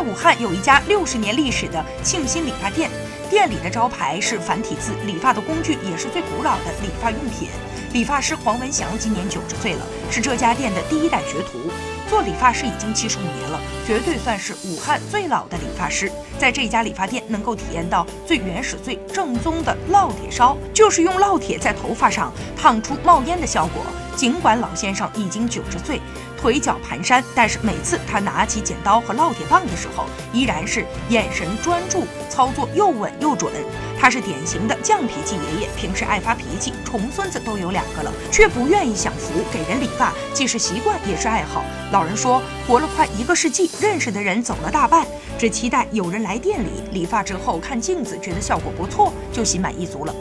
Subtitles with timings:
[0.00, 2.88] 在武汉有一家六十年历史的庆新理发店，
[3.30, 7.48] 店里的招牌是繁体字，理发的工具也是最古老的理发用品。
[7.92, 11.70] 理发师黄文祥今年九十岁了，是这家店的第一代学徒。
[12.08, 16.10] 做理发师已经七十五年了，绝对算是武汉最老的理发师。
[16.40, 23.84] 在这家理发店，能够体验到最原始、最正宗的烙铁烧，就是用烙铁在头发上烫出冒烟的效果。
[24.16, 26.00] 尽管老先生已经九十岁，
[26.36, 33.52] 腿脚蹒跚，但是每次他拿起剪刀和烙铁棒的时候，依然是眼神专注，操作又稳又准。
[33.98, 39.42] 他是典型的犟脾气爷爷，平时爱发脾气，重孙子都有两个了，却不愿意享福。
[39.52, 41.62] 给人理发既是习惯也是爱好。
[41.92, 45.06] 老人说，活了快一个世纪，认识的人走了大半，
[45.38, 50.14] 只期待有人来店里理发之后看镜子，觉得效果不错，就心满意足了。